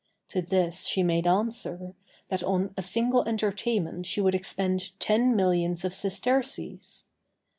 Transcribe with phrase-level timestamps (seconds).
[0.29, 1.93] To this she made answer,
[2.29, 7.05] that on a single entertainment she would expend ten millions of sesterces.